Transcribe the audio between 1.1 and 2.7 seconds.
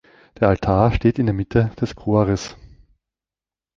in der Mitte des Chores.